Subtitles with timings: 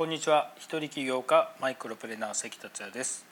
[0.00, 0.54] こんにちは。
[0.56, 3.26] 一人起業家マイクロプレーナー関達也です。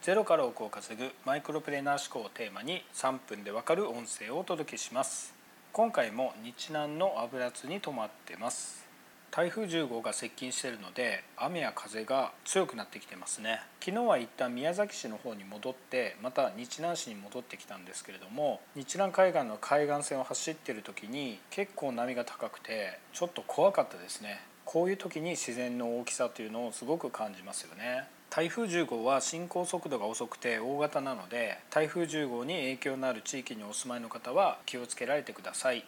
[0.00, 5.34] ゼロから億を稼ぐマイクロプレーナー思考をテーマに3分でわかる音声をお届けします。
[5.74, 8.86] 今回も日南の油津に泊まってます。
[9.32, 13.60] 台風10号が接近しているので雨や風が強くなってきてますね。
[13.80, 24.40] 昨日は一旦宮崎市の方に戻ってまた日南市に戻ってきたんですけれども日南海岸の海岸線を走っている時に結構波が高くてちょっと怖かったですね。
[24.74, 28.08] こういう時に自然の大きさというのをすごく感じますよね。
[28.28, 35.84] 台風10号は進行速度が遅くて大型なので台風10号に影響のある地域にお住まいの方は気をつけられてください。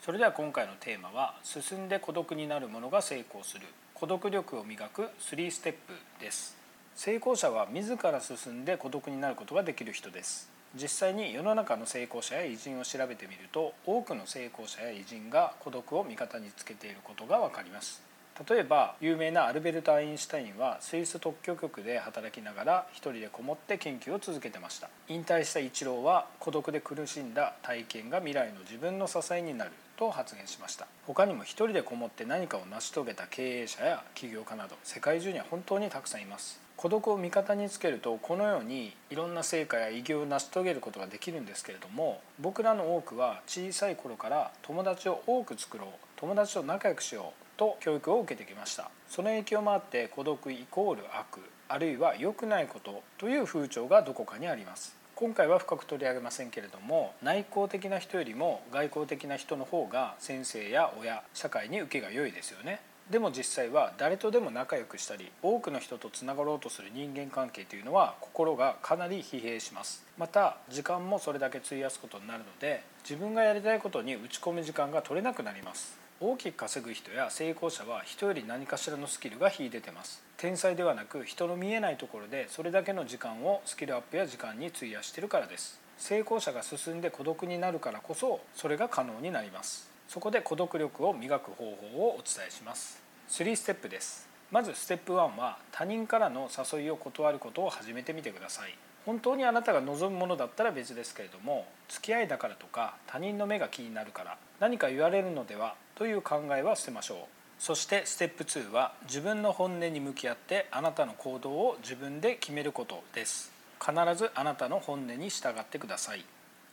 [0.00, 3.66] それでは今回のテーマは進んで孤独になるものが成功する。
[3.92, 6.56] 孤独力を磨く3ステップです。
[6.94, 10.48] 成功者は自ら進んで孤独になることができる人です。
[10.74, 18.08] 実際に世の中の成功者や偉人を調べてみると多くの成功者や偉人が孤独を味方につけていることが分かります。
[18.48, 24.88] 例えば有名なアルベルト・アインシュタインはスイス特許局で働きながら一人でこもって研究を続けてました。
[25.08, 30.86] 引退したイチローは孤独で苦しんだ体験が未来の自分の支えになると発言しました。
[31.06, 36.60] 他にも一人でこもって何かを成し遂げた経営者や起業家など世界中には本当にたくさんいます。
[36.78, 48.90] 孤独を味方につけるとこのようにいろんな成果や偉業を成し遂げることができるんですけれども僕らの多くは小さい頃から友達を多く作ろう友達と仲良くしようと教育を受けてきました。
[49.06, 54.96] その影響もあって孤独イコール悪あるいは良くないことという風潮がどこかにあります。
[55.14, 62.80] 今回は深く取り上げませんけれども内向的な人よりも外向的な人の方が先生や親社会に受けが良いですよね。
[63.10, 70.06] でも実際は誰とでも仲良くしたり多くの人とつながろうとする人間関係というのは心がかなり疲弊します。
[70.16, 76.09] また時間もそれだけ費やすことになるので自分がやりたいことに打ち込む時間が取れなくなります。
[76.22, 80.22] 大きく稼ぐ人や成功者は人より何かしらのスキルが秀でてます。
[80.36, 85.80] 天才ではなく人の見えないところでそれだけの時間をスキルアップや時間に費やしてるからです。
[85.96, 89.90] 成功者が進んで孤独になるからこそそれが可能になります。
[90.08, 93.02] そこで孤独力を磨く方法をお伝えします。
[93.30, 94.29] 3ステップです。
[94.50, 98.74] まずステップ1は他人からの誘いを断ることを始めてみてください。
[99.06, 107.18] 本当にあなたが望むものだったら別ですけれども付き合いだからとか他人の目が気になるから何か言われるのではという考えは捨てましょう。
[107.58, 113.52] そしてステップ2は自分の本音に向き合ってあなたの行動を自分で決めることです。
[113.78, 116.24] 必ずあなたの本音に従ってください。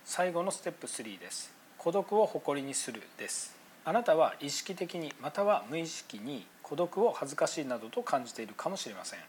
[0.03, 1.53] 最後のステップ3です。
[1.77, 3.55] 孤独を誇りにするです。
[3.85, 9.19] あなたは意識的にまたは無意識に孤独を恥ずかしいなどと感じているかもしれません。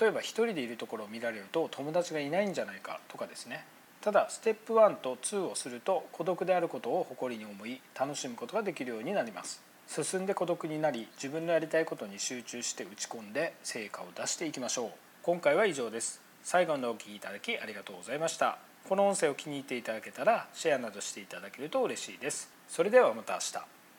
[0.00, 3.64] 例えば一人でいるところを見られると友達がいないんじゃないかとかですね。
[4.00, 9.60] ただステップ1と2をすると孤独であることを誇りに思い楽しむことができるようになります。
[9.88, 14.90] 進んで孤独になり自分のやりたいことに集中して打ち込んで成果を出していきましょう。
[15.22, 16.20] 今回は以上です。
[16.44, 18.58] 最後までお聴きいただきありがとうございました。
[18.88, 22.50] この音声を気に入っていただけたらシェアなどしていただけると嬉しいです。
[22.68, 23.83] それではまた明日。